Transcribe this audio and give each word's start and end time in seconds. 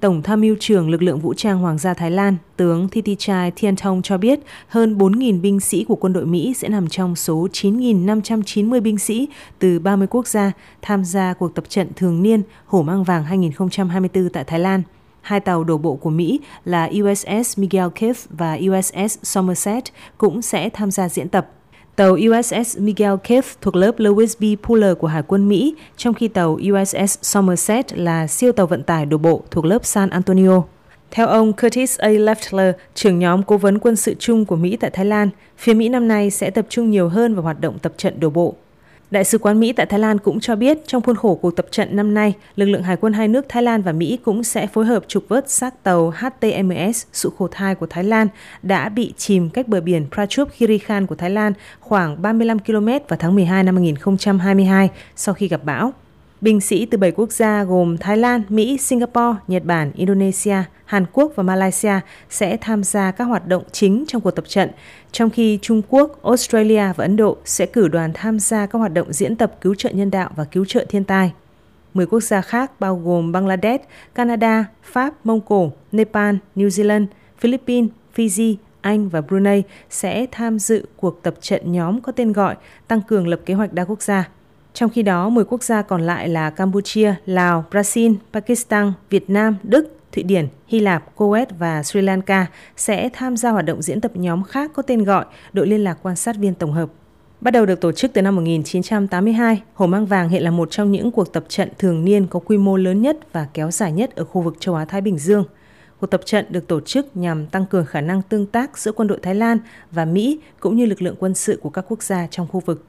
Tổng 0.00 0.22
tham 0.22 0.40
mưu 0.40 0.56
trưởng 0.60 0.90
lực 0.90 1.02
lượng 1.02 1.20
vũ 1.20 1.34
trang 1.34 1.58
Hoàng 1.58 1.78
gia 1.78 1.94
Thái 1.94 2.10
Lan, 2.10 2.36
tướng 2.56 2.88
Thitichai 2.88 3.50
Thientong 3.50 4.02
cho 4.02 4.18
biết 4.18 4.40
hơn 4.68 4.98
4.000 4.98 5.40
binh 5.40 5.60
sĩ 5.60 5.84
của 5.84 5.94
quân 5.94 6.12
đội 6.12 6.26
Mỹ 6.26 6.54
sẽ 6.54 6.68
nằm 6.68 6.88
trong 6.88 7.16
số 7.16 7.48
9.590 7.52 8.80
binh 8.80 8.98
sĩ 8.98 9.28
từ 9.58 9.78
30 9.78 10.06
quốc 10.10 10.26
gia 10.26 10.52
tham 10.82 11.04
gia 11.04 11.34
cuộc 11.34 11.54
tập 11.54 11.64
trận 11.68 11.88
thường 11.96 12.22
niên 12.22 12.42
Hổ 12.66 12.82
Mang 12.82 13.04
Vàng 13.04 13.24
2024 13.24 14.28
tại 14.28 14.44
Thái 14.44 14.60
Lan. 14.60 14.82
Hai 15.20 15.40
tàu 15.40 15.64
đổ 15.64 15.78
bộ 15.78 15.94
của 15.94 16.10
Mỹ 16.10 16.40
là 16.64 16.90
USS 17.00 17.58
Miguel 17.58 17.88
Keith 17.94 18.18
và 18.30 18.58
USS 18.70 19.18
Somerset 19.22 19.84
cũng 20.18 20.42
sẽ 20.42 20.68
tham 20.68 20.90
gia 20.90 21.08
diễn 21.08 21.28
tập. 21.28 21.50
Tàu 22.00 22.12
USS 22.12 22.78
Miguel 22.78 23.14
Keith 23.24 23.46
thuộc 23.60 23.76
lớp 23.76 23.98
Lewis 23.98 24.34
B. 24.40 24.66
Puller 24.66 24.96
của 24.98 25.06
Hải 25.06 25.22
quân 25.22 25.48
Mỹ, 25.48 25.74
trong 25.96 26.14
khi 26.14 26.28
tàu 26.28 26.58
USS 26.72 27.18
Somerset 27.22 27.98
là 27.98 28.26
siêu 28.26 28.52
tàu 28.52 28.66
vận 28.66 28.82
tải 28.82 29.06
đổ 29.06 29.18
bộ 29.18 29.42
thuộc 29.50 29.64
lớp 29.64 29.84
San 29.84 30.10
Antonio. 30.10 30.62
Theo 31.10 31.26
ông 31.26 31.52
Curtis 31.52 31.98
A. 31.98 32.08
Leftler, 32.08 32.72
trưởng 32.94 33.18
nhóm 33.18 33.42
cố 33.42 33.56
vấn 33.56 33.78
quân 33.78 33.96
sự 33.96 34.14
chung 34.18 34.44
của 34.44 34.56
Mỹ 34.56 34.76
tại 34.76 34.90
Thái 34.90 35.04
Lan, 35.04 35.30
phía 35.58 35.74
Mỹ 35.74 35.88
năm 35.88 36.08
nay 36.08 36.30
sẽ 36.30 36.50
tập 36.50 36.66
trung 36.68 36.90
nhiều 36.90 37.08
hơn 37.08 37.34
vào 37.34 37.42
hoạt 37.42 37.60
động 37.60 37.78
tập 37.78 37.92
trận 37.96 38.20
đổ 38.20 38.30
bộ. 38.30 38.54
Đại 39.10 39.24
sứ 39.24 39.38
quán 39.38 39.60
Mỹ 39.60 39.72
tại 39.72 39.86
Thái 39.86 40.00
Lan 40.00 40.18
cũng 40.18 40.40
cho 40.40 40.56
biết 40.56 40.78
trong 40.86 41.02
khuôn 41.02 41.16
khổ 41.16 41.34
cuộc 41.42 41.56
tập 41.56 41.66
trận 41.70 41.96
năm 41.96 42.14
nay, 42.14 42.34
lực 42.56 42.66
lượng 42.66 42.82
hải 42.82 42.96
quân 42.96 43.12
hai 43.12 43.28
nước 43.28 43.46
Thái 43.48 43.62
Lan 43.62 43.82
và 43.82 43.92
Mỹ 43.92 44.18
cũng 44.24 44.44
sẽ 44.44 44.66
phối 44.66 44.86
hợp 44.86 45.04
trục 45.08 45.28
vớt 45.28 45.50
xác 45.50 45.82
tàu 45.82 46.10
HTMS 46.10 47.04
Sụ 47.12 47.30
Khổ 47.30 47.48
Thai 47.50 47.74
của 47.74 47.86
Thái 47.90 48.04
Lan 48.04 48.28
đã 48.62 48.88
bị 48.88 49.12
chìm 49.16 49.50
cách 49.50 49.68
bờ 49.68 49.80
biển 49.80 50.06
Prachuap 50.14 50.50
Khiri 50.50 50.78
Khan 50.78 51.06
của 51.06 51.14
Thái 51.14 51.30
Lan 51.30 51.52
khoảng 51.80 52.22
35 52.22 52.58
km 52.58 52.86
vào 52.86 53.16
tháng 53.18 53.34
12 53.34 53.64
năm 53.64 53.76
2022 53.76 54.90
sau 55.16 55.34
khi 55.34 55.48
gặp 55.48 55.64
bão. 55.64 55.92
Binh 56.40 56.60
sĩ 56.60 56.86
từ 56.86 56.98
7 56.98 57.12
quốc 57.12 57.32
gia 57.32 57.64
gồm 57.64 57.98
Thái 57.98 58.16
Lan, 58.16 58.42
Mỹ, 58.48 58.78
Singapore, 58.78 59.38
Nhật 59.48 59.64
Bản, 59.64 59.92
Indonesia, 59.94 60.56
Hàn 60.84 61.04
Quốc 61.12 61.32
và 61.34 61.42
Malaysia 61.42 62.00
sẽ 62.30 62.56
tham 62.60 62.84
gia 62.84 63.10
các 63.10 63.24
hoạt 63.24 63.46
động 63.48 63.62
chính 63.72 64.04
trong 64.08 64.22
cuộc 64.22 64.30
tập 64.30 64.44
trận, 64.48 64.70
trong 65.12 65.30
khi 65.30 65.58
Trung 65.62 65.82
Quốc, 65.88 66.22
Australia 66.24 66.92
và 66.96 67.04
Ấn 67.04 67.16
Độ 67.16 67.36
sẽ 67.44 67.66
cử 67.66 67.88
đoàn 67.88 68.10
tham 68.14 68.38
gia 68.38 68.66
các 68.66 68.78
hoạt 68.78 68.92
động 68.92 69.12
diễn 69.12 69.36
tập 69.36 69.54
cứu 69.60 69.74
trợ 69.74 69.90
nhân 69.90 70.10
đạo 70.10 70.30
và 70.36 70.44
cứu 70.44 70.64
trợ 70.64 70.84
thiên 70.88 71.04
tai. 71.04 71.32
10 71.94 72.06
quốc 72.06 72.20
gia 72.20 72.40
khác 72.40 72.80
bao 72.80 72.96
gồm 73.04 73.32
Bangladesh, 73.32 73.84
Canada, 74.14 74.64
Pháp, 74.82 75.26
Mông 75.26 75.40
Cổ, 75.40 75.72
Nepal, 75.92 76.34
New 76.56 76.68
Zealand, 76.68 77.06
Philippines, 77.38 77.90
Fiji, 78.16 78.56
Anh 78.80 79.08
và 79.08 79.20
Brunei 79.20 79.62
sẽ 79.90 80.26
tham 80.30 80.58
dự 80.58 80.86
cuộc 80.96 81.22
tập 81.22 81.34
trận 81.40 81.72
nhóm 81.72 82.00
có 82.00 82.12
tên 82.12 82.32
gọi 82.32 82.56
Tăng 82.88 83.00
cường 83.02 83.28
lập 83.28 83.40
kế 83.46 83.54
hoạch 83.54 83.72
đa 83.72 83.84
quốc 83.84 84.02
gia. 84.02 84.28
Trong 84.74 84.90
khi 84.90 85.02
đó, 85.02 85.28
10 85.28 85.44
quốc 85.44 85.62
gia 85.62 85.82
còn 85.82 86.02
lại 86.02 86.28
là 86.28 86.50
Campuchia, 86.50 87.14
Lào, 87.26 87.64
Brazil, 87.70 88.14
Pakistan, 88.32 88.92
Việt 89.10 89.30
Nam, 89.30 89.56
Đức, 89.62 89.96
Thụy 90.12 90.22
Điển, 90.22 90.48
Hy 90.66 90.80
Lạp, 90.80 91.16
Kuwait 91.16 91.46
và 91.58 91.82
Sri 91.82 92.00
Lanka 92.00 92.46
sẽ 92.76 93.08
tham 93.12 93.36
gia 93.36 93.50
hoạt 93.50 93.64
động 93.64 93.82
diễn 93.82 94.00
tập 94.00 94.12
nhóm 94.14 94.44
khác 94.44 94.70
có 94.74 94.82
tên 94.82 95.04
gọi 95.04 95.24
Đội 95.52 95.66
Liên 95.66 95.84
lạc 95.84 95.98
Quan 96.02 96.16
sát 96.16 96.36
viên 96.36 96.54
Tổng 96.54 96.72
hợp. 96.72 96.90
Bắt 97.40 97.50
đầu 97.50 97.66
được 97.66 97.80
tổ 97.80 97.92
chức 97.92 98.12
từ 98.12 98.22
năm 98.22 98.36
1982, 98.36 99.62
Hổ 99.74 99.86
Mang 99.86 100.06
Vàng 100.06 100.28
hiện 100.28 100.42
là 100.42 100.50
một 100.50 100.70
trong 100.70 100.92
những 100.92 101.10
cuộc 101.10 101.32
tập 101.32 101.44
trận 101.48 101.68
thường 101.78 102.04
niên 102.04 102.26
có 102.26 102.40
quy 102.40 102.58
mô 102.58 102.76
lớn 102.76 103.02
nhất 103.02 103.32
và 103.32 103.46
kéo 103.54 103.70
dài 103.70 103.92
nhất 103.92 104.16
ở 104.16 104.24
khu 104.24 104.42
vực 104.42 104.56
châu 104.60 104.74
Á-Thái 104.74 105.00
Bình 105.00 105.18
Dương. 105.18 105.44
Cuộc 106.00 106.06
tập 106.06 106.20
trận 106.24 106.46
được 106.48 106.68
tổ 106.68 106.80
chức 106.80 107.16
nhằm 107.16 107.46
tăng 107.46 107.66
cường 107.66 107.86
khả 107.86 108.00
năng 108.00 108.22
tương 108.22 108.46
tác 108.46 108.78
giữa 108.78 108.92
quân 108.92 109.08
đội 109.08 109.18
Thái 109.22 109.34
Lan 109.34 109.58
và 109.90 110.04
Mỹ 110.04 110.40
cũng 110.60 110.76
như 110.76 110.86
lực 110.86 111.02
lượng 111.02 111.16
quân 111.18 111.34
sự 111.34 111.58
của 111.62 111.70
các 111.70 111.84
quốc 111.88 112.02
gia 112.02 112.26
trong 112.26 112.46
khu 112.46 112.60
vực. 112.60 112.84